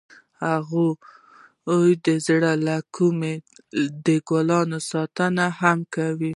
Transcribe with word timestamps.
هغې 0.43 1.89
د 2.05 2.07
زړه 2.27 2.51
له 2.67 2.77
کومې 2.95 3.33
د 4.05 4.07
ګلونه 4.29 4.77
ستاینه 4.89 5.47
هم 5.59 5.79
وکړه. 5.85 6.29